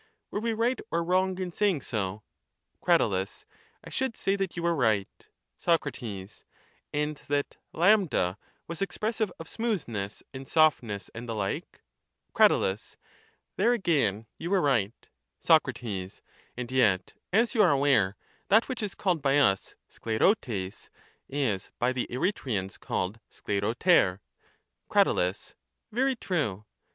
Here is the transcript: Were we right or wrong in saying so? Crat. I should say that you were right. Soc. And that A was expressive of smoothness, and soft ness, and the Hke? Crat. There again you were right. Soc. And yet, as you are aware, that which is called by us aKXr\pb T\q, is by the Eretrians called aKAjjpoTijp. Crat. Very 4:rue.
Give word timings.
Were 0.31 0.39
we 0.39 0.53
right 0.53 0.79
or 0.89 1.03
wrong 1.03 1.37
in 1.37 1.51
saying 1.51 1.81
so? 1.81 2.23
Crat. 2.81 3.03
I 3.83 3.89
should 3.91 4.17
say 4.17 4.35
that 4.35 4.57
you 4.57 4.63
were 4.63 4.73
right. 4.73 5.27
Soc. 5.59 5.85
And 6.91 7.17
that 7.27 7.57
A 7.75 8.37
was 8.67 8.81
expressive 8.81 9.31
of 9.39 9.47
smoothness, 9.47 10.23
and 10.33 10.47
soft 10.47 10.81
ness, 10.81 11.11
and 11.13 11.29
the 11.29 11.35
Hke? 11.35 11.81
Crat. 12.33 12.95
There 13.57 13.73
again 13.73 14.25
you 14.39 14.49
were 14.49 14.59
right. 14.59 15.07
Soc. 15.39 15.67
And 15.83 16.71
yet, 16.71 17.13
as 17.31 17.53
you 17.53 17.61
are 17.61 17.69
aware, 17.71 18.15
that 18.47 18.67
which 18.67 18.81
is 18.81 18.95
called 18.95 19.21
by 19.21 19.37
us 19.37 19.75
aKXr\pb 19.91 20.41
T\q, 20.41 20.89
is 21.29 21.69
by 21.77 21.93
the 21.93 22.07
Eretrians 22.09 22.79
called 22.79 23.19
aKAjjpoTijp. 23.29 24.17
Crat. 24.89 25.53
Very 25.91 26.15
4:rue. 26.15 26.65